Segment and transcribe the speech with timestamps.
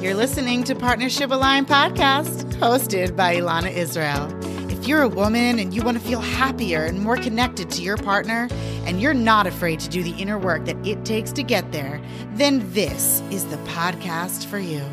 [0.00, 4.32] You're listening to Partnership Aligned Podcast, hosted by Ilana Israel.
[4.70, 7.96] If you're a woman and you want to feel happier and more connected to your
[7.96, 8.46] partner,
[8.84, 12.00] and you're not afraid to do the inner work that it takes to get there,
[12.34, 14.84] then this is the podcast for you.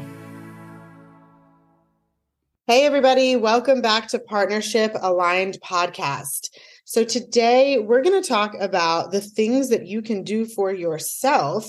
[2.65, 6.49] Hey, everybody, welcome back to Partnership Aligned Podcast.
[6.83, 11.67] So, today we're going to talk about the things that you can do for yourself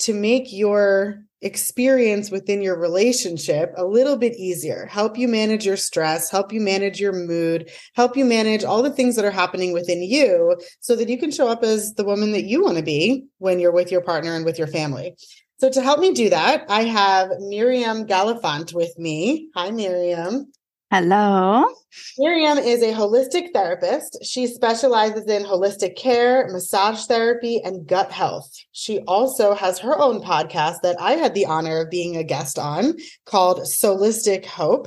[0.00, 5.76] to make your experience within your relationship a little bit easier, help you manage your
[5.76, 9.72] stress, help you manage your mood, help you manage all the things that are happening
[9.72, 12.82] within you so that you can show up as the woman that you want to
[12.82, 15.14] be when you're with your partner and with your family.
[15.58, 19.50] So, to help me do that, I have Miriam Gallifant with me.
[19.54, 20.50] Hi, Miriam.
[20.96, 21.66] Hello.
[22.18, 24.16] Miriam is a holistic therapist.
[24.22, 28.48] She specializes in holistic care, massage therapy, and gut health.
[28.70, 32.60] She also has her own podcast that I had the honor of being a guest
[32.60, 34.86] on called Solistic Hope.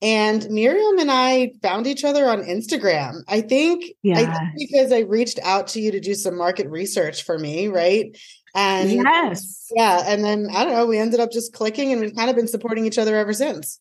[0.00, 3.20] And Miriam and I found each other on Instagram.
[3.28, 4.20] I think, yeah.
[4.20, 7.68] I think because I reached out to you to do some market research for me,
[7.68, 8.16] right?
[8.54, 9.70] And yes.
[9.76, 10.02] Yeah.
[10.06, 12.48] And then I don't know, we ended up just clicking and we've kind of been
[12.48, 13.78] supporting each other ever since.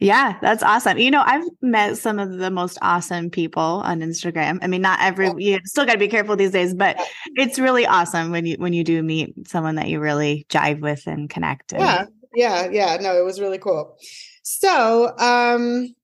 [0.00, 0.98] Yeah, that's awesome.
[0.98, 4.58] You know, I've met some of the most awesome people on Instagram.
[4.62, 6.96] I mean, not every you still got to be careful these days, but
[7.36, 11.06] it's really awesome when you when you do meet someone that you really jive with
[11.06, 11.72] and connect.
[11.72, 12.06] Yeah.
[12.34, 12.96] Yeah, yeah.
[13.00, 13.96] No, it was really cool.
[14.42, 15.94] So, um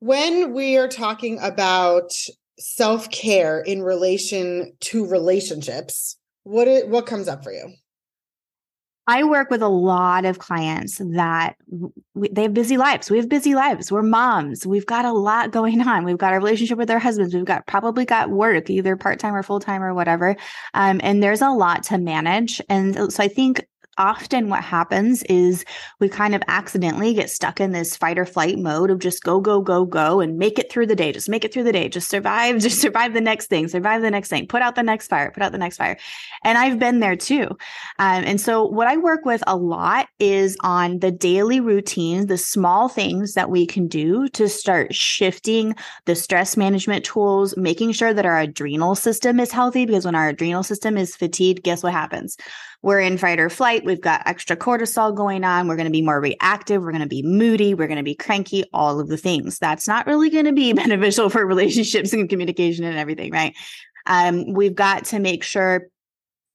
[0.00, 2.10] when we are talking about
[2.58, 7.72] self-care in relation to relationships, what it, what comes up for you?
[9.06, 11.56] I work with a lot of clients that
[12.14, 13.10] we, they have busy lives.
[13.10, 13.92] We have busy lives.
[13.92, 14.66] We're moms.
[14.66, 16.04] We've got a lot going on.
[16.04, 17.34] We've got a relationship with our husbands.
[17.34, 20.36] We've got probably got work, either part time or full time or whatever.
[20.72, 22.62] Um, and there's a lot to manage.
[22.68, 23.66] And so I think
[23.98, 25.64] often what happens is
[26.00, 29.40] we kind of accidentally get stuck in this fight or flight mode of just go
[29.40, 31.12] go go go and make it through the day.
[31.12, 31.88] Just make it through the day.
[31.88, 35.08] Just survive just survive the next thing survive the next thing put out the next
[35.08, 35.96] fire put out the next fire.
[36.44, 37.48] And i've been there too.
[37.98, 42.38] Um, and so what i work with a lot is on the daily routines the
[42.38, 45.74] small things that we can do to start shifting
[46.06, 50.28] the stress management tools making sure that our adrenal system is healthy because when our
[50.28, 52.36] adrenal system is fatigued guess what happens
[52.84, 53.82] we're in fight or flight.
[53.82, 55.68] We've got extra cortisol going on.
[55.68, 56.82] We're going to be more reactive.
[56.82, 57.72] We're going to be moody.
[57.72, 59.58] We're going to be cranky, all of the things.
[59.58, 63.56] That's not really going to be beneficial for relationships and communication and everything, right?
[64.04, 65.88] Um, we've got to make sure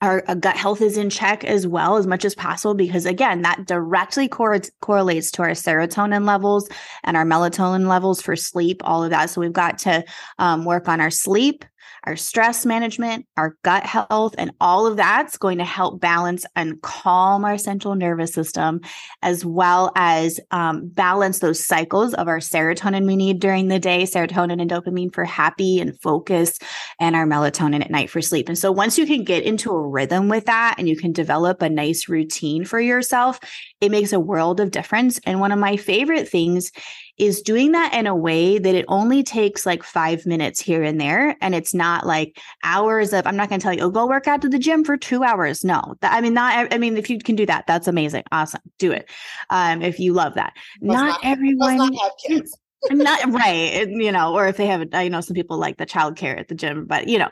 [0.02, 3.66] our gut health is in check as well as much as possible because again that
[3.66, 6.70] directly cor- correlates to our serotonin levels
[7.04, 10.02] and our melatonin levels for sleep all of that so we've got to
[10.38, 11.66] um, work on our sleep
[12.06, 16.82] our stress management, our gut health, and all of that's going to help balance and
[16.82, 18.82] calm our central nervous system,
[19.22, 24.04] as well as um, balance those cycles of our serotonin we need during the day,
[24.04, 26.58] serotonin and dopamine for happy and focus,
[27.00, 28.48] and our melatonin at night for sleep.
[28.48, 31.62] And so once you can get into a rhythm with that and you can develop
[31.62, 33.40] a nice routine for yourself,
[33.82, 35.20] it makes a world of difference.
[35.26, 36.72] And one of my favorite things
[37.20, 41.00] is doing that in a way that it only takes like five minutes here and
[41.00, 41.36] there.
[41.42, 44.28] And it's not like hours of, I'm not going to tell you, oh, go work
[44.28, 45.64] out to the gym for two hours.
[45.64, 48.24] No, I mean, not, I mean, if you can do that, that's amazing.
[48.32, 48.62] Awesome.
[48.80, 49.10] Do it.
[49.50, 50.54] Um, if you love that.
[50.82, 51.78] Not, not, everyone.
[51.78, 52.58] Not have kids.
[52.90, 53.88] not right.
[53.90, 56.56] You know, or if they have, I know some people like the childcare at the
[56.56, 57.30] gym, but you know,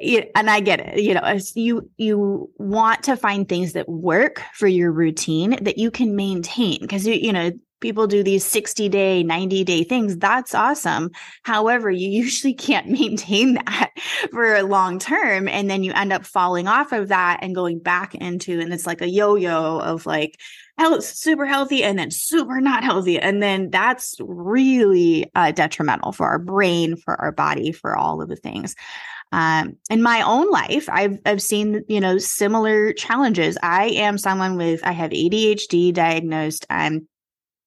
[0.00, 1.00] and I get it.
[1.00, 5.90] You know, you you want to find things that work for your routine that you
[5.90, 7.50] can maintain because you you know
[7.80, 11.10] people do these 60 day 90 day things that's awesome
[11.42, 13.90] however you usually can't maintain that
[14.30, 17.78] for a long term and then you end up falling off of that and going
[17.78, 20.38] back into and it's like a yo-yo of like
[20.76, 26.26] health super healthy and then super not healthy and then that's really uh, detrimental for
[26.26, 28.74] our brain for our body for all of the things
[29.32, 33.58] um, in my own life, I've I've seen you know similar challenges.
[33.62, 36.66] I am someone with I have ADHD diagnosed.
[36.70, 37.06] I'm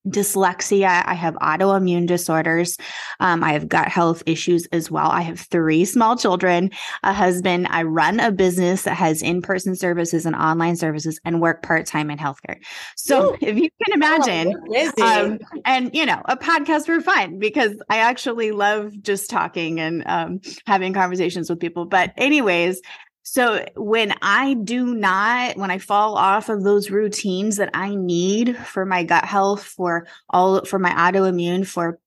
[0.07, 1.03] dyslexia.
[1.06, 2.77] I have autoimmune disorders.
[3.19, 5.09] Um, I have gut health issues as well.
[5.09, 6.71] I have three small children,
[7.03, 7.68] a husband.
[7.69, 11.86] I run a business that has in person services and online services and work part
[11.86, 12.57] time in healthcare.
[12.95, 13.38] So Ooh.
[13.42, 14.56] if you can imagine,
[15.00, 19.80] oh, um, and you know, a podcast for fun because I actually love just talking
[19.80, 21.86] and um, having conversations with people.
[21.86, 22.81] But, anyways,
[23.23, 28.57] so when I do not, when I fall off of those routines that I need
[28.57, 32.00] for my gut health, for all, for my autoimmune, for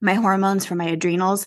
[0.00, 1.46] my hormones, for my adrenals,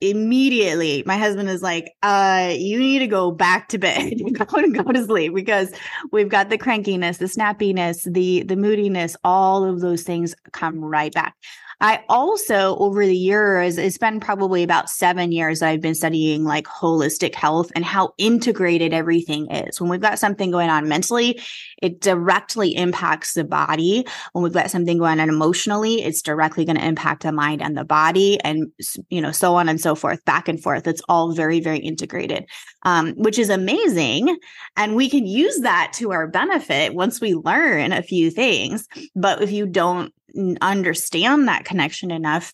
[0.00, 4.72] immediately my husband is like uh you need to go back to bed go and
[4.72, 5.72] go to sleep because
[6.12, 11.12] we've got the crankiness the snappiness the the moodiness all of those things come right
[11.12, 11.34] back
[11.80, 16.66] I also, over the years, it's been probably about seven years I've been studying like
[16.66, 19.80] holistic health and how integrated everything is.
[19.80, 21.40] When we've got something going on mentally,
[21.80, 24.04] it directly impacts the body.
[24.32, 27.76] When we've got something going on emotionally, it's directly going to impact the mind and
[27.76, 28.72] the body and,
[29.08, 30.88] you know, so on and so forth, back and forth.
[30.88, 32.44] It's all very, very integrated,
[32.82, 34.36] um, which is amazing.
[34.76, 38.88] And we can use that to our benefit once we learn a few things.
[39.14, 40.12] But if you don't
[40.60, 42.52] understand that connection enough,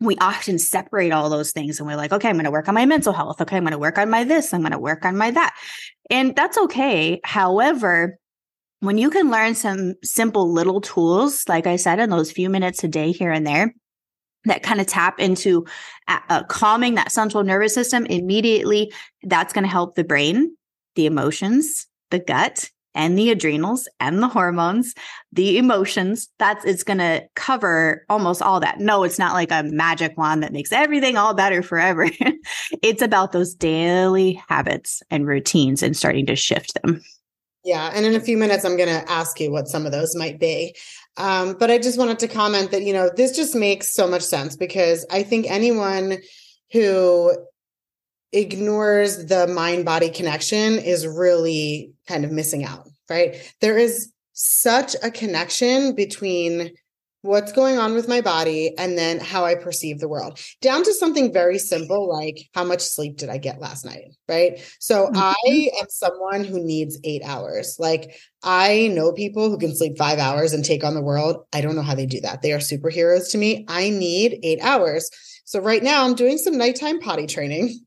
[0.00, 2.74] we often separate all those things and we're like, okay, I'm going to work on
[2.74, 3.40] my mental health.
[3.40, 4.54] Okay, I'm going to work on my this.
[4.54, 5.54] I'm going to work on my that.
[6.08, 7.20] And that's okay.
[7.24, 8.18] However,
[8.80, 12.82] when you can learn some simple little tools, like I said, in those few minutes
[12.82, 13.74] a day here and there,
[14.44, 15.66] that kind of tap into
[16.48, 18.90] calming that central nervous system immediately,
[19.24, 20.56] that's going to help the brain,
[20.94, 24.94] the emotions, the gut, and the adrenals and the hormones,
[25.32, 28.80] the emotions, that's it's going to cover almost all that.
[28.80, 32.08] No, it's not like a magic wand that makes everything all better forever.
[32.82, 37.00] it's about those daily habits and routines and starting to shift them.
[37.64, 37.90] Yeah.
[37.94, 40.40] And in a few minutes, I'm going to ask you what some of those might
[40.40, 40.74] be.
[41.16, 44.22] Um, but I just wanted to comment that, you know, this just makes so much
[44.22, 46.18] sense because I think anyone
[46.72, 47.36] who
[48.32, 53.36] ignores the mind body connection is really kind of missing out, right?
[53.60, 56.72] There is such a connection between
[57.22, 60.94] what's going on with my body and then how I perceive the world, down to
[60.94, 64.58] something very simple like how much sleep did I get last night, right?
[64.78, 65.16] So mm-hmm.
[65.16, 67.76] I am someone who needs eight hours.
[67.78, 71.44] Like I know people who can sleep five hours and take on the world.
[71.52, 72.40] I don't know how they do that.
[72.40, 73.66] They are superheroes to me.
[73.68, 75.10] I need eight hours.
[75.44, 77.80] So right now I'm doing some nighttime potty training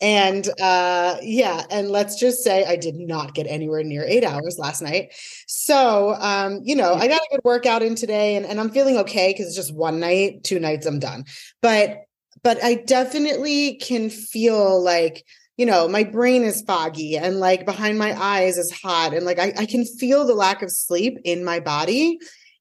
[0.00, 4.56] and uh, yeah, and let's just say I did not get anywhere near eight hours
[4.58, 5.12] last night.
[5.46, 8.96] So, um, you know, I got a good workout in today and, and I'm feeling
[8.98, 11.24] okay because it's just one night, two nights, I'm done.
[11.62, 12.02] But,
[12.42, 15.24] but I definitely can feel like,
[15.56, 19.14] you know, my brain is foggy and like behind my eyes is hot.
[19.14, 22.18] And like I, I can feel the lack of sleep in my body.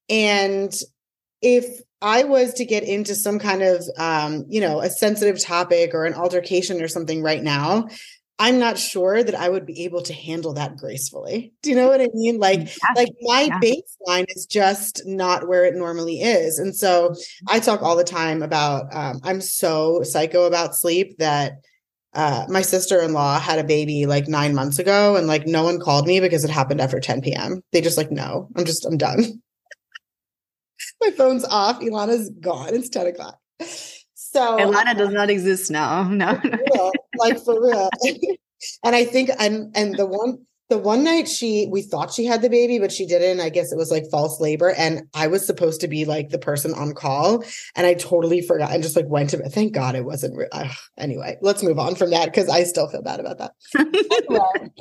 [0.09, 0.73] And
[1.41, 5.93] if I was to get into some kind of, um, you know, a sensitive topic
[5.93, 7.87] or an altercation or something right now,
[8.37, 11.53] I'm not sure that I would be able to handle that gracefully.
[11.61, 12.39] Do you know what I mean?
[12.39, 12.93] Like, yeah.
[12.93, 13.59] like my yeah.
[13.59, 16.59] baseline is just not where it normally is.
[16.59, 17.15] And so
[17.47, 21.53] I talk all the time about um, I'm so psycho about sleep that
[22.13, 26.05] uh, my sister-in-law had a baby like nine months ago, and like no one called
[26.05, 27.61] me because it happened after 10 p.m.
[27.71, 29.41] They just like, no, I'm just I'm done
[31.05, 31.79] my phone's off.
[31.79, 32.73] Ilana's gone.
[32.73, 33.39] It's 10 o'clock.
[34.15, 36.03] So Ilana does not exist now.
[36.11, 36.39] No.
[36.43, 37.89] Real, like for real.
[38.83, 42.41] and I think and and the one the one night she we thought she had
[42.41, 43.41] the baby, but she didn't.
[43.41, 44.71] I guess it was like false labor.
[44.71, 47.43] And I was supposed to be like the person on call.
[47.75, 50.69] And I totally forgot and just like went to thank God it wasn't re- uh,
[50.97, 53.51] anyway, let's move on from that because I still feel bad about that.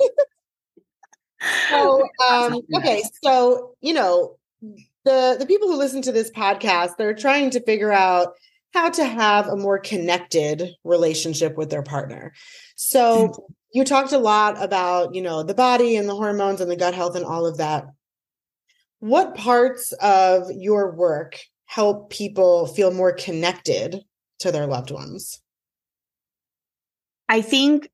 [1.69, 4.37] so um okay, so you know
[5.05, 8.33] the the people who listen to this podcast they're trying to figure out
[8.73, 12.33] how to have a more connected relationship with their partner.
[12.75, 13.53] So mm-hmm.
[13.71, 16.93] you talked a lot about you know the body and the hormones and the gut
[16.93, 17.85] health and all of that.
[18.99, 24.01] What parts of your work help people feel more connected
[24.39, 25.41] to their loved ones?
[27.27, 27.89] I think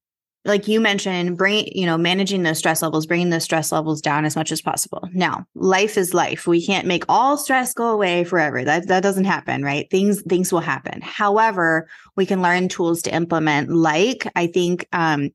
[0.46, 4.24] like you mentioned, bring, you know, managing those stress levels, bringing those stress levels down
[4.24, 5.08] as much as possible.
[5.14, 6.48] Now, life is life.
[6.48, 8.64] We can't make all stress go away forever.
[8.64, 9.90] That that doesn't happen, right?
[9.92, 11.02] Things things will happen.
[11.02, 15.32] However, we can learn tools to implement like I think um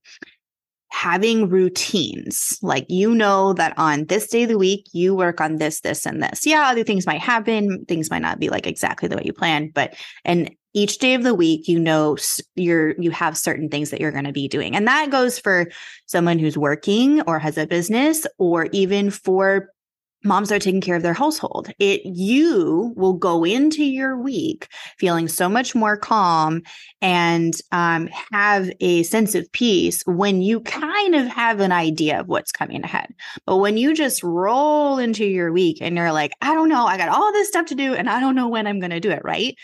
[0.91, 5.57] having routines like you know that on this day of the week you work on
[5.57, 9.09] this this and this yeah other things might happen things might not be like exactly
[9.09, 9.93] the way you planned but
[10.25, 12.17] and each day of the week you know
[12.57, 14.77] you're you have certain things that you're going to be doing.
[14.77, 15.71] And that goes for
[16.07, 19.71] someone who's working or has a business or even for
[20.27, 21.71] moms that are taking care of their household.
[21.79, 26.63] It you will go into your week feeling so much more calm
[27.03, 32.29] and um, have a sense of peace when you kind of have an idea of
[32.29, 33.15] what's coming ahead.
[33.45, 36.87] But when you just roll into your week and you're like i don't know.
[36.87, 39.01] I got all this stuff to do and i don't know when i'm going to
[39.01, 39.57] do it right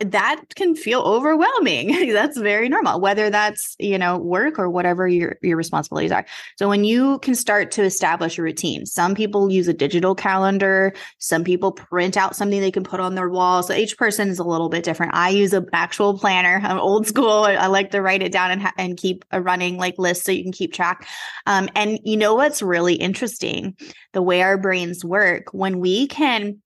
[0.00, 2.12] that can feel overwhelming.
[2.12, 6.24] that's very normal, whether that's, you know, work or whatever your, your responsibilities are.
[6.56, 10.94] So when you can start to establish a routine, some people use a digital calendar,
[11.18, 13.62] some people print out something they can put on their wall.
[13.62, 15.14] So each person is a little bit different.
[15.14, 16.60] I use an actual planner.
[16.64, 17.44] I'm old school.
[17.44, 20.32] I like to write it down and, ha- and keep a running like list so
[20.32, 21.08] you can keep track.
[21.46, 23.76] Um, and you know what's really interesting?
[24.12, 26.60] The way our brains work, when we can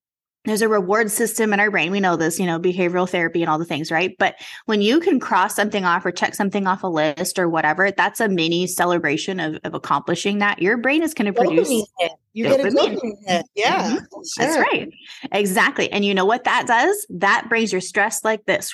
[0.45, 1.91] there's a reward system in our brain.
[1.91, 4.15] We know this, you know, behavioral therapy and all the things, right?
[4.19, 4.35] But
[4.65, 8.19] when you can cross something off or check something off a list or whatever, that's
[8.19, 10.61] a mini celebration of, of accomplishing that.
[10.61, 11.69] Your brain is going to produce.
[12.33, 13.45] You get a dopamine hit.
[13.55, 13.91] Yeah.
[13.91, 13.97] Mm-hmm.
[13.97, 14.23] Sure.
[14.37, 14.89] That's right.
[15.31, 15.91] Exactly.
[15.91, 17.07] And you know what that does?
[17.09, 18.73] That brings your stress like this.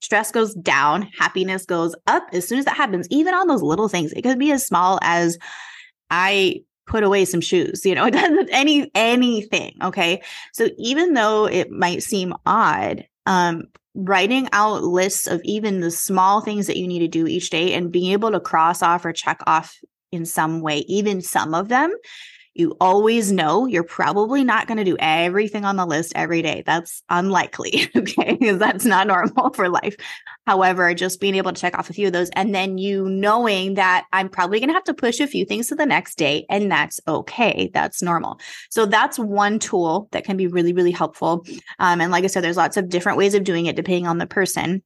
[0.00, 3.88] Stress goes down, happiness goes up as soon as that happens, even on those little
[3.88, 4.12] things.
[4.12, 5.38] It could be as small as
[6.10, 10.22] I put away some shoes you know it doesn't any anything okay?
[10.52, 13.64] So even though it might seem odd um
[13.94, 17.74] writing out lists of even the small things that you need to do each day
[17.74, 19.78] and being able to cross off or check off
[20.10, 21.94] in some way even some of them
[22.54, 26.62] you always know you're probably not going to do everything on the list every day.
[26.64, 27.90] That's unlikely.
[28.04, 28.36] Okay.
[28.38, 29.96] Because that's not normal for life.
[30.46, 33.74] However, just being able to check off a few of those and then you knowing
[33.74, 36.44] that I'm probably going to have to push a few things to the next day
[36.50, 37.70] and that's okay.
[37.72, 38.40] That's normal.
[38.70, 41.46] So that's one tool that can be really, really helpful.
[41.78, 44.18] Um, and like I said, there's lots of different ways of doing it depending on
[44.18, 44.82] the person.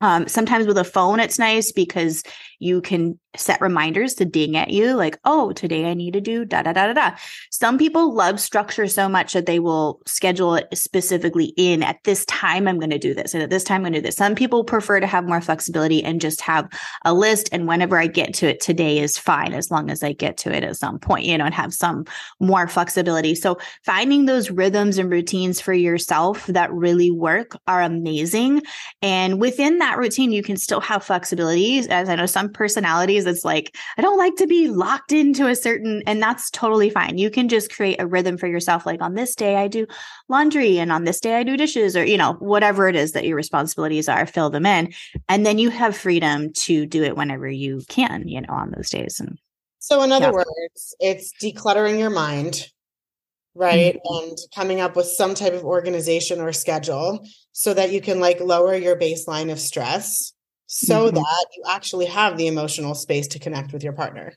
[0.00, 2.22] Um, sometimes with a phone, it's nice because
[2.58, 6.44] you can set reminders to ding at you, like, oh, today I need to do
[6.44, 7.16] da da da da da.
[7.50, 12.24] Some people love structure so much that they will schedule it specifically in at this
[12.26, 14.16] time, I'm going to do this, and at this time, I'm going to do this.
[14.16, 16.68] Some people prefer to have more flexibility and just have
[17.04, 17.48] a list.
[17.52, 20.54] And whenever I get to it, today is fine as long as I get to
[20.54, 22.04] it at some point, you know, and have some
[22.40, 23.34] more flexibility.
[23.34, 28.62] So finding those rhythms and routines for yourself that really work are amazing.
[29.02, 31.78] And within that routine, you can still have flexibility.
[31.88, 35.56] As I know some personalities, it's like, I don't like to be locked into a
[35.56, 37.18] certain, and that's totally fine.
[37.18, 38.86] You can just create a rhythm for yourself.
[38.86, 39.86] Like on this day, I do
[40.28, 43.24] laundry, and on this day, I do dishes, or, you know, whatever it is that
[43.24, 44.92] your responsibilities are, fill them in.
[45.28, 48.90] And then you have freedom to do it whenever you can, you know, on those
[48.90, 49.20] days.
[49.20, 49.38] And
[49.78, 50.32] so, in other yeah.
[50.32, 52.68] words, it's decluttering your mind
[53.54, 54.28] right mm-hmm.
[54.28, 58.40] and coming up with some type of organization or schedule so that you can like
[58.40, 60.33] lower your baseline of stress
[60.66, 61.16] so mm-hmm.
[61.16, 64.32] that you actually have the emotional space to connect with your partner.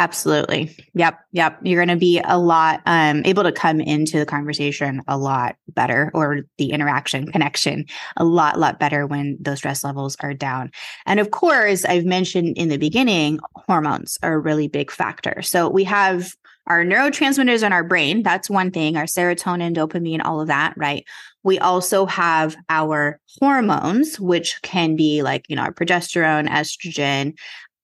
[0.00, 0.76] Absolutely.
[0.94, 1.18] Yep.
[1.32, 1.58] Yep.
[1.64, 5.56] You're going to be a lot um, able to come into the conversation a lot
[5.74, 7.84] better or the interaction connection
[8.16, 10.70] a lot, lot better when those stress levels are down.
[11.04, 15.42] And of course, I've mentioned in the beginning, hormones are a really big factor.
[15.42, 16.32] So we have
[16.68, 18.22] our neurotransmitters in our brain.
[18.22, 21.04] That's one thing, our serotonin, dopamine, all of that, right?
[21.44, 27.38] We also have our hormones, which can be like, you know, our progesterone, estrogen,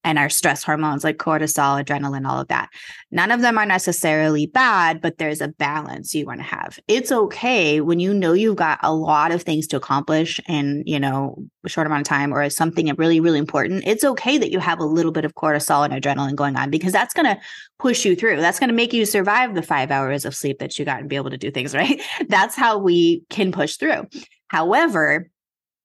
[0.04, 2.68] and our stress hormones like cortisol, adrenaline, all of that.
[3.10, 6.78] None of them are necessarily bad, but there's a balance you want to have.
[6.86, 11.00] It's okay when you know you've got a lot of things to accomplish in, you
[11.00, 13.84] know, a short amount of time or something really, really important.
[13.86, 16.92] It's okay that you have a little bit of cortisol and adrenaline going on because
[16.92, 17.40] that's going to
[17.78, 18.40] push you through.
[18.40, 21.08] That's going to make you survive the five hours of sleep that you got and
[21.08, 22.00] be able to do things, right?
[22.28, 24.06] That's how we can push through.
[24.48, 25.30] However,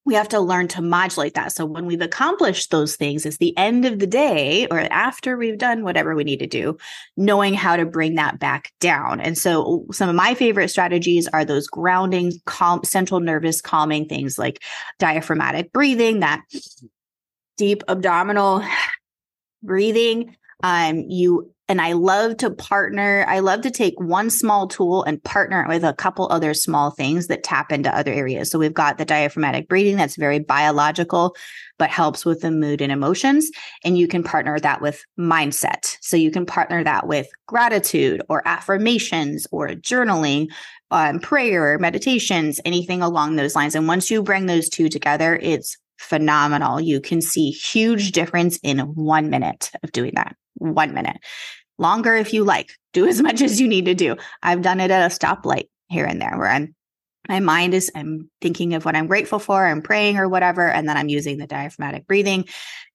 [0.10, 1.52] we have to learn to modulate that.
[1.52, 5.60] So when we've accomplished those things, it's the end of the day or after we've
[5.60, 6.80] done whatever we need to do,
[7.16, 9.22] knowing how to bring that back down.
[9.22, 14.40] And so some of my favorite strategies are those grounding, calm, central nervous calming things
[14.40, 14.64] like
[14.98, 16.42] diaphragmatic breathing, that
[17.56, 18.64] deep abdominal
[19.62, 20.36] breathing.
[20.64, 23.24] Um, you and I love to partner.
[23.28, 27.28] I love to take one small tool and partner with a couple other small things
[27.28, 28.50] that tap into other areas.
[28.50, 31.36] So we've got the diaphragmatic breathing that's very biological,
[31.78, 33.52] but helps with the mood and emotions.
[33.86, 35.96] And you can partner that with mindset.
[36.02, 40.48] So you can partner that with gratitude or affirmations or journaling,
[40.90, 43.76] um, prayer, meditations, anything along those lines.
[43.76, 46.82] And once you bring those two together, it's phenomenal.
[46.82, 50.36] You can see huge difference in one minute of doing that.
[50.56, 51.18] One minute
[51.80, 52.72] longer if you like.
[52.94, 54.16] Do as much as you need to do.
[54.44, 56.76] I've done it at a stoplight here and there where I'm
[57.28, 60.90] my mind is I'm thinking of what I'm grateful for, I'm praying or whatever, and
[60.90, 62.46] then I'm using the diaphragmatic breathing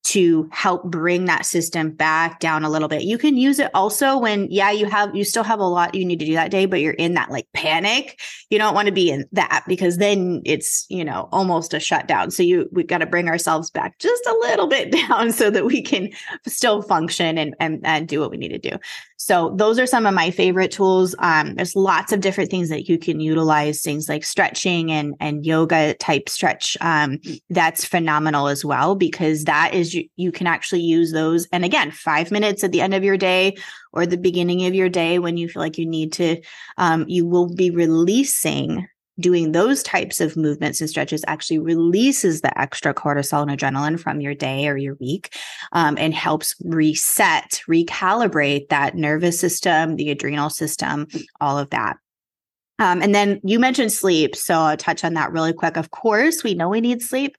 [0.04, 3.02] to help bring that system back down a little bit.
[3.02, 6.04] You can use it also when, yeah, you have, you still have a lot you
[6.04, 8.20] need to do that day, but you're in that like panic.
[8.50, 12.30] You don't want to be in that because then it's, you know, almost a shutdown.
[12.30, 15.64] So you, we've got to bring ourselves back just a little bit down so that
[15.64, 16.10] we can
[16.46, 18.76] still function and, and, and do what we need to do.
[19.16, 21.14] So those are some of my favorite tools.
[21.18, 25.46] Um, there's lots of different things that you can utilize, things like stretching and, and
[25.46, 26.76] yoga type stretch.
[26.82, 31.46] Um, that's phenomenal as well, because that is, you, you can actually use those.
[31.52, 33.56] And again, five minutes at the end of your day
[33.92, 36.40] or the beginning of your day when you feel like you need to,
[36.76, 38.86] um, you will be releasing
[39.20, 44.20] doing those types of movements and stretches actually releases the extra cortisol and adrenaline from
[44.20, 45.34] your day or your week
[45.72, 51.06] um, and helps reset, recalibrate that nervous system, the adrenal system,
[51.40, 51.96] all of that.
[52.78, 54.34] Um, and then you mentioned sleep.
[54.34, 55.76] So I'll touch on that really quick.
[55.76, 57.36] Of course, we know we need sleep,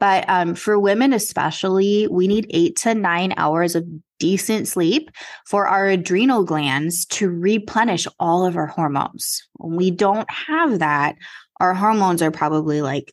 [0.00, 3.86] but um, for women especially, we need eight to nine hours of
[4.18, 5.10] decent sleep
[5.46, 9.46] for our adrenal glands to replenish all of our hormones.
[9.54, 11.16] When we don't have that,
[11.60, 13.12] our hormones are probably like,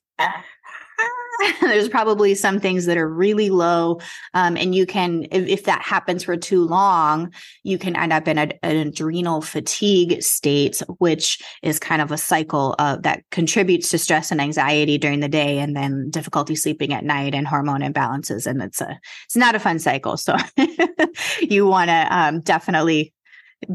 [1.62, 4.00] there's probably some things that are really low
[4.34, 7.32] um, and you can if, if, that happens for too long
[7.64, 12.18] you can end up in a, an adrenal fatigue state which is kind of a
[12.18, 16.94] cycle of, that contributes to stress and anxiety during the day and then difficulty sleeping
[16.94, 18.46] at night and hormone imbalances.
[18.46, 20.18] And it's a it's not a fun cycle.
[20.18, 20.36] So
[21.42, 23.14] you want to um, definitely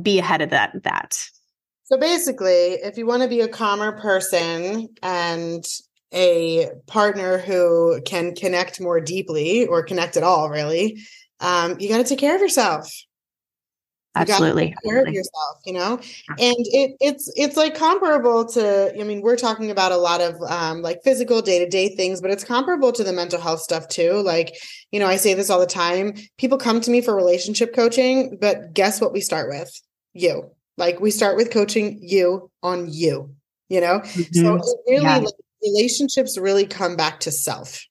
[0.01, 1.29] be ahead of that that.
[1.85, 5.65] So basically, if you want to be a calmer person and
[6.15, 11.01] a partner who can connect more deeply or connect at all, really,
[11.41, 12.91] um, you got to take care of yourself.
[14.17, 14.67] You Absolutely.
[14.67, 15.95] take care of yourself, you know,
[16.29, 18.93] and it it's it's like comparable to.
[18.97, 22.21] I mean, we're talking about a lot of um, like physical day to day things,
[22.21, 24.23] but it's comparable to the mental health stuff too.
[24.23, 24.55] Like,
[24.93, 26.15] you know, I say this all the time.
[26.39, 29.13] People come to me for relationship coaching, but guess what?
[29.13, 29.73] We start with
[30.13, 30.49] you.
[30.77, 33.35] Like we start with coaching you on you.
[33.69, 34.33] You know, mm-hmm.
[34.33, 35.17] so it really yeah.
[35.17, 37.85] like, relationships really come back to self.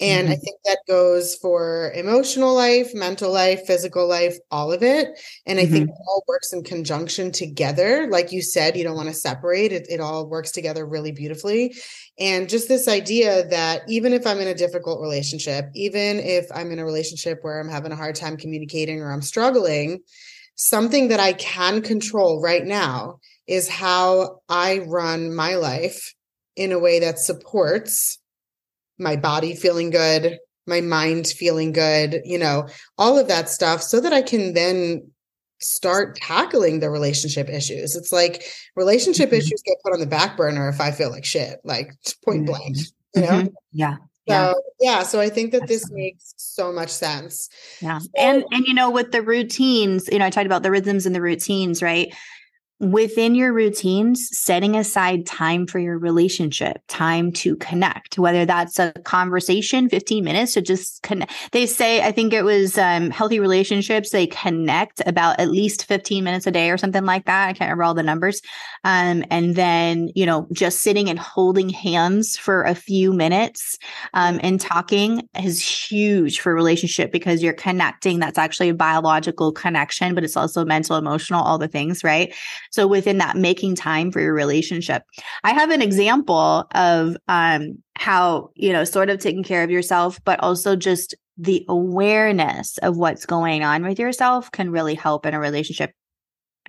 [0.00, 0.32] And mm-hmm.
[0.32, 5.08] I think that goes for emotional life, mental life, physical life, all of it.
[5.44, 5.72] And I mm-hmm.
[5.72, 8.06] think it all works in conjunction together.
[8.08, 11.74] Like you said, you don't want to separate it, it all works together really beautifully.
[12.18, 16.70] And just this idea that even if I'm in a difficult relationship, even if I'm
[16.70, 20.00] in a relationship where I'm having a hard time communicating or I'm struggling,
[20.54, 23.18] something that I can control right now
[23.48, 26.14] is how I run my life
[26.58, 28.18] in a way that supports
[28.98, 32.66] my body feeling good, my mind feeling good, you know,
[32.98, 35.08] all of that stuff so that I can then
[35.60, 37.94] start tackling the relationship issues.
[37.94, 39.38] It's like relationship mm-hmm.
[39.38, 41.92] issues get put on the back burner if I feel like shit, like
[42.24, 42.46] point mm-hmm.
[42.46, 42.76] blank,
[43.14, 43.28] you know?
[43.28, 43.54] Mm-hmm.
[43.72, 43.96] Yeah.
[44.28, 44.52] So yeah.
[44.80, 45.76] yeah, so I think that Absolutely.
[45.76, 47.48] this makes so much sense.
[47.80, 47.98] Yeah.
[47.98, 51.06] So, and and you know with the routines, you know, I talked about the rhythms
[51.06, 52.12] and the routines, right?
[52.80, 58.92] Within your routines, setting aside time for your relationship, time to connect, whether that's a
[59.04, 61.32] conversation, 15 minutes to just connect.
[61.50, 66.22] They say, I think it was um, healthy relationships, they connect about at least 15
[66.22, 67.48] minutes a day or something like that.
[67.48, 68.40] I can't remember all the numbers.
[68.84, 73.76] Um, and then, you know, just sitting and holding hands for a few minutes
[74.14, 78.20] um, and talking is huge for relationship because you're connecting.
[78.20, 82.32] That's actually a biological connection, but it's also mental, emotional, all the things, right?
[82.70, 85.02] So within that, making time for your relationship.
[85.44, 90.18] I have an example of um, how, you know, sort of taking care of yourself,
[90.24, 95.34] but also just the awareness of what's going on with yourself can really help in
[95.34, 95.92] a relationship.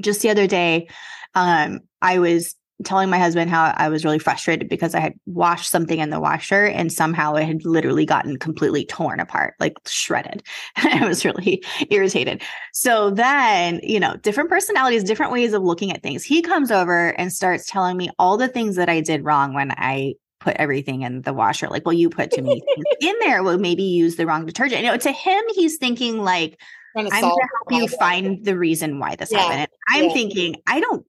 [0.01, 0.87] Just the other day,
[1.35, 5.69] um, I was telling my husband how I was really frustrated because I had washed
[5.69, 10.43] something in the washer and somehow it had literally gotten completely torn apart, like shredded.
[10.77, 12.41] I was really irritated.
[12.73, 16.23] So then, you know, different personalities, different ways of looking at things.
[16.23, 19.71] He comes over and starts telling me all the things that I did wrong when
[19.71, 21.67] I put everything in the washer.
[21.67, 23.43] Like, well, you put too many things in there.
[23.43, 24.81] Well, maybe use the wrong detergent.
[24.83, 26.59] You know, to him, he's thinking like,
[26.95, 29.39] I'm going to help you find the reason why this yeah.
[29.39, 29.59] happened.
[29.59, 30.13] And I'm yeah.
[30.13, 31.05] thinking, I don't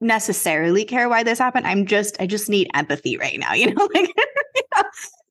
[0.00, 1.66] necessarily care why this happened.
[1.66, 3.88] I'm just, I just need empathy right now, you know?
[3.94, 4.12] like,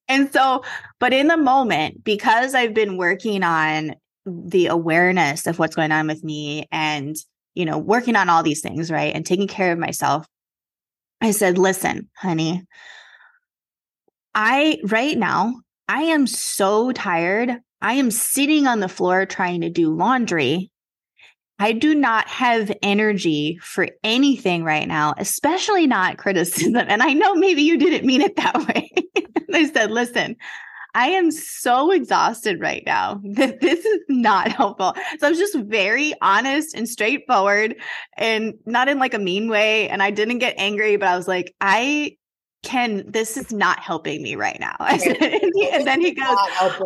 [0.08, 0.63] and so,
[0.99, 6.08] but in the moment, because I've been working on the awareness of what's going on
[6.08, 7.15] with me and,
[7.54, 9.13] you know, working on all these things, right?
[9.13, 10.25] And taking care of myself,
[11.21, 12.63] I said, listen, honey,
[14.34, 15.54] I, right now,
[15.88, 17.56] I am so tired.
[17.82, 20.71] I am sitting on the floor trying to do laundry
[21.58, 26.76] I do not have energy for anything right now, especially not criticism.
[26.76, 28.91] And I know maybe you didn't mean it that way.
[29.54, 30.36] I said, listen,
[30.96, 34.96] I am so exhausted right now that this is not helpful.
[35.20, 37.76] So I was just very honest and straightforward
[38.18, 39.89] and not in like a mean way.
[39.89, 42.18] And I didn't get angry, but I was like, I
[42.65, 44.75] can, this is not helping me right now.
[44.80, 46.38] and, he, and then he goes,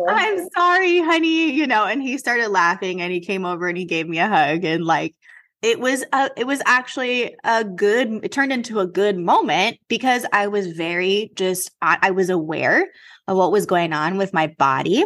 [0.08, 3.84] I'm sorry, honey, you know, and he started laughing and he came over and he
[3.84, 5.14] gave me a hug and like,
[5.62, 10.24] it was a, it was actually a good it turned into a good moment because
[10.32, 12.88] i was very just I, I was aware
[13.26, 15.04] of what was going on with my body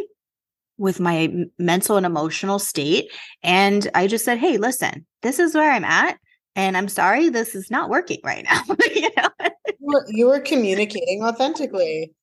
[0.76, 3.10] with my mental and emotional state.
[3.42, 6.18] And i just said hey listen this is where i'm at
[6.56, 8.60] and i'm sorry this is not working right now
[8.94, 9.28] you know?
[9.66, 12.12] You were, you were communicating authentically.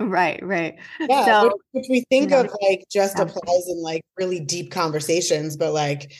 [0.00, 0.76] Right right.
[0.98, 5.56] Yeah so, which, which we think of like just applies in like really deep conversations
[5.56, 6.10] but like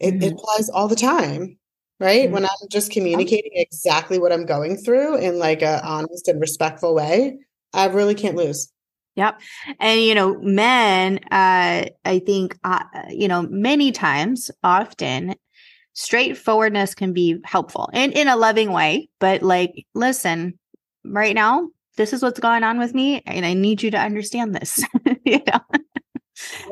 [0.00, 0.22] it, mm-hmm.
[0.22, 1.56] it applies all the time
[2.00, 2.24] right?
[2.24, 2.32] Mm-hmm.
[2.32, 6.92] when i'm just communicating exactly what i'm going through in like a honest and respectful
[6.94, 7.38] way
[7.72, 8.72] i really can't lose.
[9.16, 9.40] Yep.
[9.78, 15.36] And, you know, men, uh, I think, uh, you know, many times, often,
[15.94, 19.08] straightforwardness can be helpful and in a loving way.
[19.18, 20.58] But, like, listen,
[21.04, 24.54] right now, this is what's going on with me, and I need you to understand
[24.54, 24.82] this,
[25.24, 25.60] you know?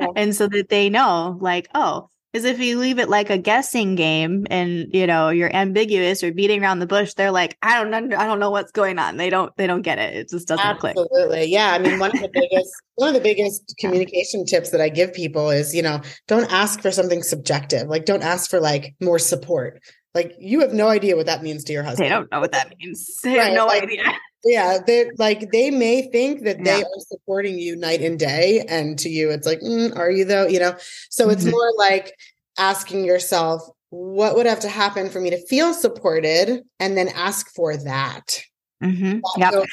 [0.00, 0.08] Yeah.
[0.16, 3.94] and so that they know, like, oh, because if you leave it like a guessing
[3.94, 7.90] game and you know you're ambiguous or beating around the bush, they're like, I don't
[7.90, 9.16] know, I don't know what's going on.
[9.16, 10.14] They don't they don't get it.
[10.14, 10.94] It just doesn't Absolutely.
[10.94, 11.08] click.
[11.12, 11.52] Absolutely.
[11.52, 11.72] Yeah.
[11.72, 15.12] I mean, one of the biggest one of the biggest communication tips that I give
[15.12, 17.88] people is, you know, don't ask for something subjective.
[17.88, 19.80] Like don't ask for like more support.
[20.14, 22.06] Like you have no idea what that means to your husband.
[22.06, 23.18] They don't know what that means.
[23.22, 23.48] They right.
[23.48, 24.04] have no like, idea.
[24.44, 26.84] Yeah, they like they may think that they yeah.
[26.84, 30.46] are supporting you night and day, and to you, it's like, mm, are you though?
[30.46, 30.76] You know,
[31.10, 31.52] so it's mm-hmm.
[31.52, 32.16] more like
[32.58, 37.54] asking yourself, what would have to happen for me to feel supported, and then ask
[37.54, 38.42] for that.
[38.82, 39.20] Mm-hmm.
[39.20, 39.52] That, yep.
[39.52, 39.66] goes,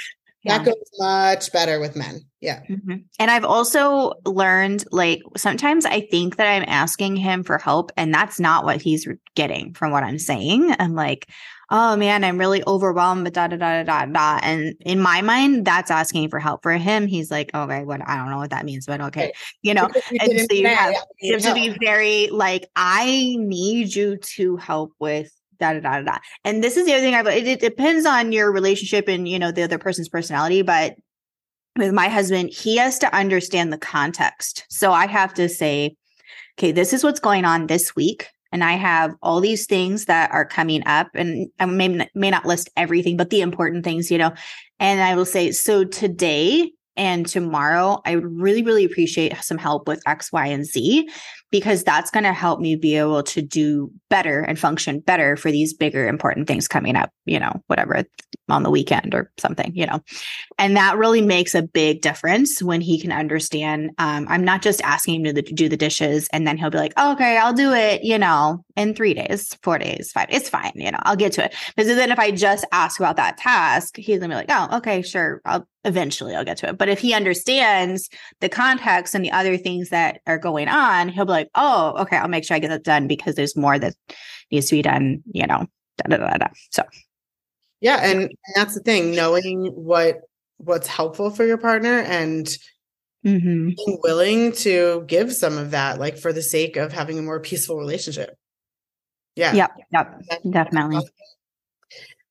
[0.44, 0.58] yeah.
[0.58, 2.22] that goes much better with men.
[2.42, 2.62] Yeah.
[2.70, 2.96] Mm-hmm.
[3.20, 8.14] And I've also learned like sometimes I think that I'm asking him for help, and
[8.14, 10.74] that's not what he's getting from what I'm saying.
[10.80, 11.28] I'm like,
[11.70, 14.40] oh man, I'm really overwhelmed, but da da da da da.
[14.42, 16.64] And in my mind, that's asking for help.
[16.64, 19.74] For him, he's like, okay, what I don't know what that means, but okay, you
[19.74, 19.90] know.
[20.20, 24.94] and so you have, you have to be very like, I need you to help
[25.00, 26.18] with da da da da.
[26.46, 29.40] And this is the other thing I've it, it depends on your relationship and you
[29.40, 30.96] know the other person's personality, but
[31.78, 34.66] with my husband, he has to understand the context.
[34.70, 35.96] So I have to say,
[36.58, 40.32] okay, this is what's going on this week and I have all these things that
[40.32, 44.18] are coming up and I may, may not list everything, but the important things, you
[44.18, 44.34] know,
[44.80, 49.88] and I will say, so today and tomorrow, I would really, really appreciate some help
[49.88, 51.10] with X, Y, and Z
[51.52, 55.52] because that's going to help me be able to do better and function better for
[55.52, 58.06] these bigger important things coming up, you know, whatever
[58.50, 60.02] on the weekend or something, you know.
[60.58, 63.92] And that really makes a big difference when he can understand.
[63.98, 66.94] Um, I'm not just asking him to do the dishes and then he'll be like,
[66.98, 70.28] oh, okay, I'll do it, you know, in three days, four days, five.
[70.30, 71.54] It's fine, you know, I'll get to it.
[71.76, 75.02] Because then if I just ask about that task, he's gonna be like, oh, okay,
[75.02, 76.78] sure, I'll eventually I'll get to it.
[76.78, 81.26] But if he understands the context and the other things that are going on, he'll
[81.26, 83.96] be like, oh, okay, I'll make sure I get that done because there's more that
[84.50, 85.66] needs to be done, you know,
[85.98, 86.48] da, da, da, da.
[86.72, 86.84] So
[87.82, 90.22] yeah, and, and that's the thing, knowing what
[90.58, 92.46] what's helpful for your partner and
[93.26, 93.70] mm-hmm.
[93.70, 97.40] being willing to give some of that, like for the sake of having a more
[97.40, 98.38] peaceful relationship.
[99.40, 99.54] Yeah.
[99.54, 99.72] Yep.
[99.92, 100.22] Yep.
[100.50, 101.02] Definitely.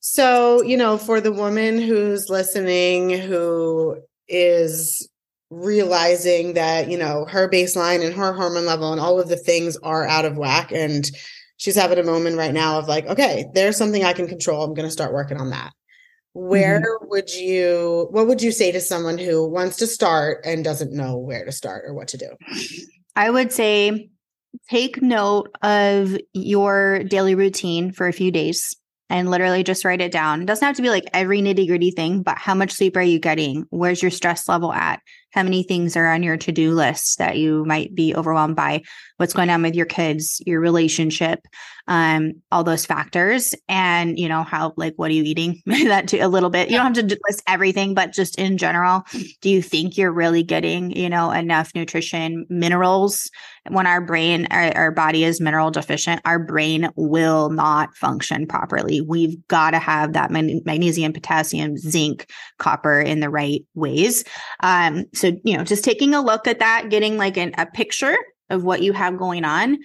[0.00, 5.08] So, you know, for the woman who's listening who is
[5.50, 9.76] realizing that, you know, her baseline and her hormone level and all of the things
[9.78, 11.10] are out of whack and
[11.56, 14.62] she's having a moment right now of like, okay, there's something I can control.
[14.62, 15.72] I'm going to start working on that.
[16.34, 17.08] Where mm-hmm.
[17.08, 21.16] would you, what would you say to someone who wants to start and doesn't know
[21.16, 22.28] where to start or what to do?
[23.16, 24.10] I would say
[24.68, 28.76] take note of your daily routine for a few days
[29.10, 30.42] and literally just write it down.
[30.42, 33.02] It doesn't have to be like every nitty gritty thing, but how much sleep are
[33.02, 33.64] you getting?
[33.70, 35.00] Where's your stress level at?
[35.30, 38.82] How many things are on your to do list that you might be overwhelmed by?
[39.16, 41.40] What's going on with your kids, your relationship,
[41.88, 43.54] um, all those factors.
[43.68, 45.62] And, you know, how, like, what are you eating?
[45.66, 46.70] that too, a little bit.
[46.70, 49.04] You don't have to list everything, but just in general,
[49.40, 53.30] do you think you're really getting, you know, enough nutrition, minerals?
[53.68, 59.00] When our brain, our, our body is mineral deficient, our brain will not function properly.
[59.00, 64.24] We've got to have that magnesium, potassium, zinc, copper in the right ways.
[64.62, 68.16] Um, so, you know, just taking a look at that, getting like an, a picture
[68.50, 69.78] of what you have going on.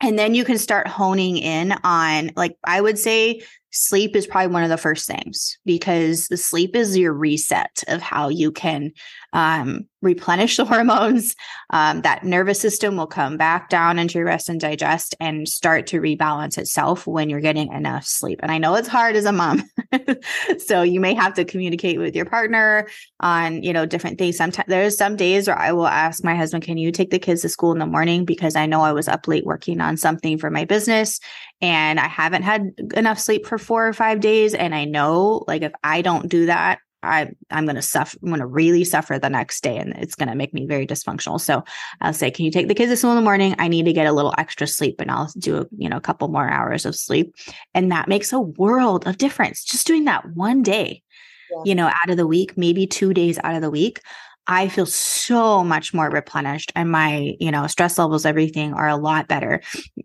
[0.00, 3.42] And then you can start honing in on, like, I would say
[3.74, 8.00] sleep is probably one of the first things because the sleep is your reset of
[8.00, 8.92] how you can
[9.32, 11.34] um, replenish the hormones.
[11.70, 15.88] Um, that nervous system will come back down into your rest and digest and start
[15.88, 18.40] to rebalance itself when you're getting enough sleep.
[18.42, 19.64] And I know it's hard as a mom.
[20.58, 22.86] so you may have to communicate with your partner
[23.18, 24.36] on, you know, different things.
[24.36, 27.42] Sometimes there's some days where I will ask my husband, can you take the kids
[27.42, 28.24] to school in the morning?
[28.24, 31.18] Because I know I was up late working on something for my business
[31.60, 34.54] and I haven't had enough sleep for four or five days.
[34.54, 38.16] And I know like if I don't do that, I, I'm going to suffer.
[38.22, 41.40] I'm to really suffer the next day, and it's going to make me very dysfunctional.
[41.40, 41.62] So
[42.00, 43.54] I'll say, "Can you take the kids to school in the morning?
[43.58, 46.00] I need to get a little extra sleep, and I'll do a, you know a
[46.00, 47.34] couple more hours of sleep."
[47.74, 49.64] And that makes a world of difference.
[49.64, 51.02] Just doing that one day,
[51.50, 51.62] yeah.
[51.64, 54.00] you know, out of the week, maybe two days out of the week,
[54.46, 58.96] I feel so much more replenished, and my you know stress levels, everything are a
[58.96, 59.60] lot better.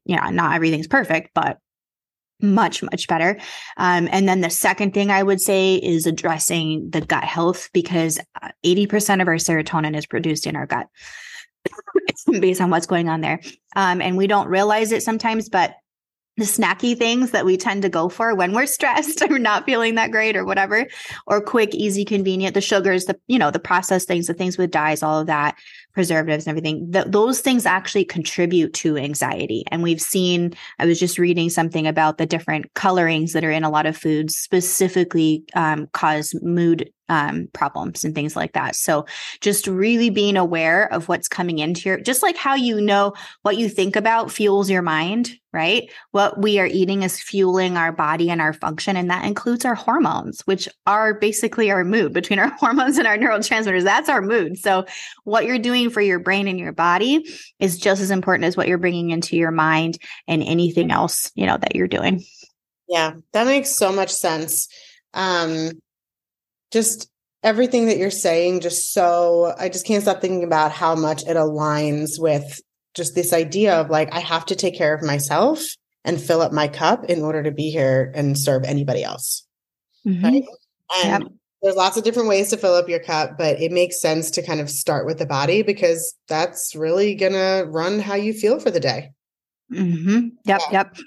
[0.06, 1.60] Yeah, not everything's perfect, but
[2.42, 3.38] much much better.
[3.78, 8.20] Um, and then the second thing i would say is addressing the gut health because
[8.66, 10.88] 80% uh, of our serotonin is produced in our gut
[12.40, 13.42] based on what's going on there.
[13.76, 15.76] Um, and we don't realize it sometimes but
[16.40, 19.96] the snacky things that we tend to go for when we're stressed or not feeling
[19.96, 20.88] that great or whatever
[21.28, 24.72] or quick easy convenient the sugars the you know the processed things the things with
[24.72, 25.56] dyes all of that
[25.94, 31.00] preservatives and everything th- those things actually contribute to anxiety and we've seen i was
[31.00, 35.44] just reading something about the different colorings that are in a lot of foods specifically
[35.56, 38.76] um, cause mood um, problems and things like that.
[38.76, 39.06] So
[39.42, 43.58] just really being aware of what's coming into your, just like how you know what
[43.58, 45.92] you think about fuels your mind, right?
[46.12, 48.96] What we are eating is fueling our body and our function.
[48.96, 53.18] And that includes our hormones, which are basically our mood between our hormones and our
[53.18, 53.84] neurotransmitters.
[53.84, 54.60] That's our mood.
[54.60, 54.86] So
[55.24, 57.26] what you're doing for your brain and your body
[57.60, 61.46] is just as important as what you're bringing into your mind and anything else, you
[61.46, 62.24] know, that you're doing.
[62.90, 64.68] Yeah, that makes so much sense.
[65.14, 65.72] Um,
[66.72, 67.10] just
[67.44, 71.38] everything that you're saying just so i just can't stop thinking about how much it
[71.38, 72.60] aligns with
[72.94, 75.64] just this idea of like i have to take care of myself
[76.04, 79.46] and fill up my cup in order to be here and serve anybody else
[80.06, 80.24] mm-hmm.
[80.24, 80.44] right?
[81.06, 81.32] and yep.
[81.62, 84.42] There's lots of different ways to fill up your cup but it makes sense to
[84.42, 88.72] kind of start with the body because that's really gonna run how you feel for
[88.72, 89.12] the day
[89.72, 90.30] mm-hmm.
[90.46, 90.72] yep yeah.
[90.72, 90.98] yep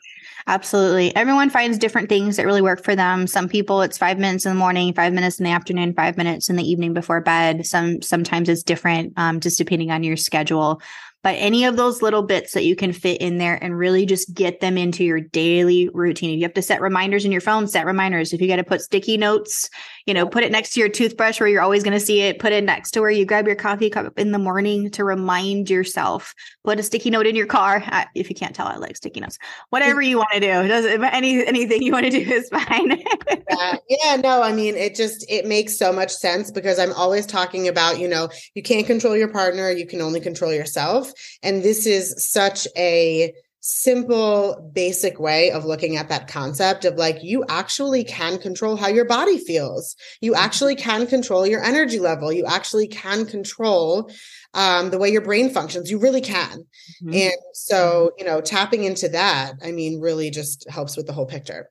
[0.46, 1.14] Absolutely.
[1.14, 3.26] Everyone finds different things that really work for them.
[3.26, 6.50] Some people it's 5 minutes in the morning, 5 minutes in the afternoon, 5 minutes
[6.50, 7.64] in the evening before bed.
[7.66, 10.80] Some sometimes it's different um, just depending on your schedule.
[11.22, 14.35] But any of those little bits that you can fit in there and really just
[14.35, 16.30] get them into your daily routine.
[16.30, 18.32] If you have to set reminders in your phone, set reminders.
[18.32, 19.70] If you got to put sticky notes
[20.06, 22.38] you know, put it next to your toothbrush where you're always going to see it.
[22.38, 25.70] Put it next to where you grab your coffee cup in the morning to remind
[25.70, 26.35] yourself.
[26.64, 27.82] Put a sticky note in your car.
[28.14, 29.38] if you can't tell, I like sticky notes.
[29.70, 30.68] Whatever you want to do.
[30.68, 33.02] Does any anything you want to do is fine.
[33.50, 37.26] yeah, yeah, no, I mean, it just it makes so much sense because I'm always
[37.26, 41.12] talking about, you know, you can't control your partner, you can only control yourself,
[41.42, 43.33] and this is such a
[43.64, 48.88] simple, basic way of looking at that concept of like, you actually can control how
[48.88, 49.94] your body feels.
[50.20, 50.42] You mm-hmm.
[50.42, 52.33] actually can control your energy level.
[52.33, 54.11] You actually can control
[54.53, 55.92] um, the way your brain functions.
[55.92, 56.66] You really can.
[57.05, 57.14] Mm-hmm.
[57.14, 61.27] And so, you know, tapping into that, I mean, really just helps with the whole
[61.27, 61.70] picture.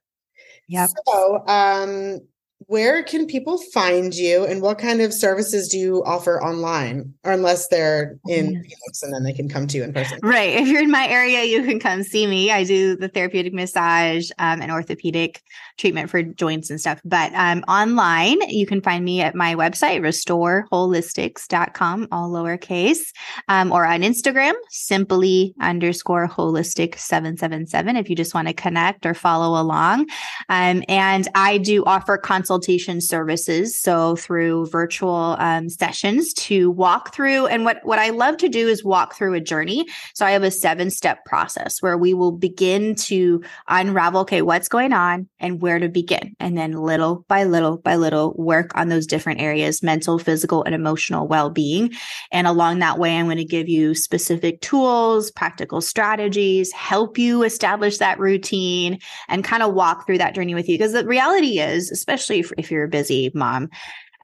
[0.69, 0.87] Yeah.
[1.05, 2.21] So, um,
[2.67, 7.13] where can people find you and what kind of services do you offer online?
[7.23, 10.19] Or unless they're in Phoenix and then they can come to you in person.
[10.21, 10.55] Right.
[10.55, 12.51] If you're in my area you can come see me.
[12.51, 15.41] I do the therapeutic massage um, and orthopedic
[15.77, 17.01] treatment for joints and stuff.
[17.03, 23.11] But um, online you can find me at my website restoreholistics.com all lowercase
[23.47, 29.13] um, or on instagram simply underscore holistic 777 if you just want to connect or
[29.13, 30.07] follow along.
[30.49, 33.79] Um, and i do offer consultations consultation services.
[33.79, 37.47] So through virtual um, sessions to walk through.
[37.47, 39.85] And what, what I love to do is walk through a journey.
[40.13, 44.67] So I have a seven step process where we will begin to unravel, okay, what's
[44.67, 46.35] going on and where to begin.
[46.41, 50.75] And then little by little by little work on those different areas, mental, physical, and
[50.75, 51.93] emotional well-being.
[52.33, 57.43] And along that way, I'm going to give you specific tools, practical strategies, help you
[57.43, 60.77] establish that routine and kind of walk through that journey with you.
[60.77, 63.69] Because the reality is, especially if, if you're a busy mom,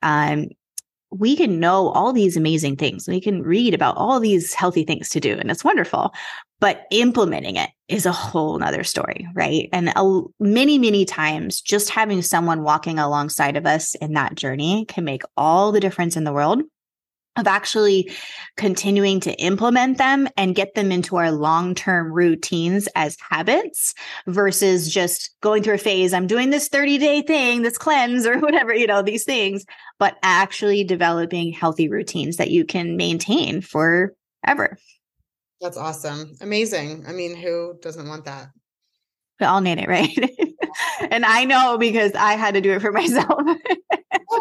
[0.04, 0.48] um,
[1.10, 3.08] we can know all these amazing things.
[3.08, 6.14] We can read about all these healthy things to do, and it's wonderful.
[6.60, 9.70] But implementing it is a whole nother story, right?
[9.72, 14.86] And a, many, many times, just having someone walking alongside of us in that journey
[14.86, 16.62] can make all the difference in the world.
[17.38, 18.12] Of actually
[18.56, 23.94] continuing to implement them and get them into our long term routines as habits
[24.26, 26.14] versus just going through a phase.
[26.14, 29.66] I'm doing this 30 day thing, this cleanse or whatever, you know, these things,
[30.00, 34.78] but actually developing healthy routines that you can maintain forever.
[35.62, 36.36] That's awesome.
[36.42, 37.06] Amazing.
[37.08, 38.50] I mean, who doesn't want that?
[39.40, 40.18] We all need it, right?
[41.12, 43.42] and I know because I had to do it for myself.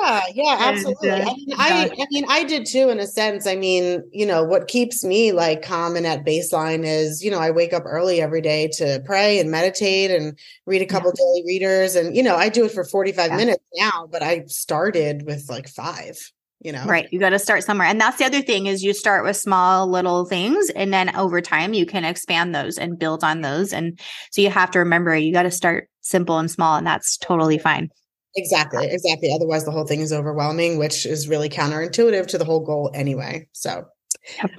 [0.06, 1.10] Yeah, yeah, absolutely.
[1.10, 3.46] And, uh, I mean, I, I mean, I did too, in a sense.
[3.46, 7.38] I mean, you know, what keeps me like calm and at baseline is, you know,
[7.38, 11.24] I wake up early every day to pray and meditate and read a couple yeah.
[11.24, 13.36] daily readers, and you know, I do it for forty five yeah.
[13.36, 16.16] minutes now, but I started with like five
[16.60, 18.94] you know right you got to start somewhere and that's the other thing is you
[18.94, 23.22] start with small little things and then over time you can expand those and build
[23.22, 26.76] on those and so you have to remember you got to start simple and small
[26.76, 27.90] and that's totally fine
[28.36, 32.60] exactly exactly otherwise the whole thing is overwhelming which is really counterintuitive to the whole
[32.60, 33.84] goal anyway so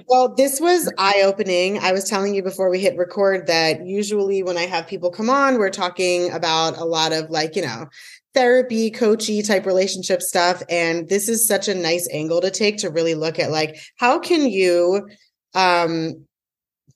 [0.08, 1.78] well, this was eye opening.
[1.78, 5.28] I was telling you before we hit record that usually when I have people come
[5.28, 7.86] on, we're talking about a lot of like, you know,
[8.34, 10.62] therapy, coachy type relationship stuff.
[10.70, 14.18] And this is such a nice angle to take to really look at like, how
[14.18, 15.08] can you
[15.54, 16.24] um,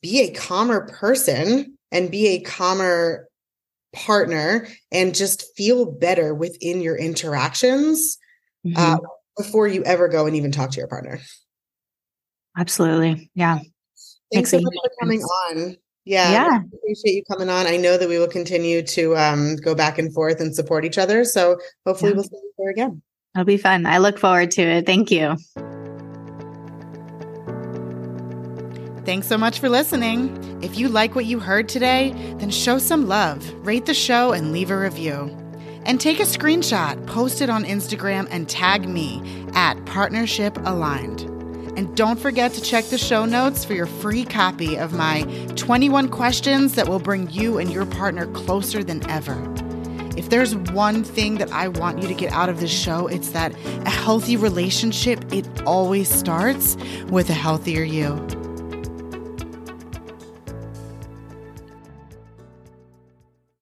[0.01, 3.29] be a calmer person and be a calmer
[3.95, 8.19] partner and just feel better within your interactions
[8.67, 8.77] mm-hmm.
[8.77, 8.99] uh,
[9.37, 11.21] before you ever go and even talk to your partner.
[12.57, 13.31] Absolutely.
[13.35, 13.59] Yeah.
[14.33, 15.77] Thanks so much for coming on.
[16.05, 16.61] Yeah, yeah.
[16.75, 17.67] appreciate you coming on.
[17.67, 20.99] I know that we will continue to um, go back and forth and support each
[20.99, 21.25] other.
[21.25, 22.17] So hopefully yeah.
[22.17, 23.03] we'll see you there again.
[23.35, 23.87] It'll be fun.
[23.87, 24.87] I look forward to it.
[24.87, 25.37] Thank you.
[29.05, 30.63] Thanks so much for listening.
[30.63, 34.53] If you like what you heard today, then show some love, rate the show, and
[34.53, 35.37] leave a review.
[35.85, 39.21] And take a screenshot, post it on Instagram, and tag me
[39.55, 41.23] at Partnership Aligned.
[41.77, 45.23] And don't forget to check the show notes for your free copy of my
[45.57, 49.37] 21 questions that will bring you and your partner closer than ever.
[50.17, 53.31] If there's one thing that I want you to get out of this show, it's
[53.31, 53.53] that
[53.85, 56.77] a healthy relationship, it always starts
[57.09, 58.15] with a healthier you.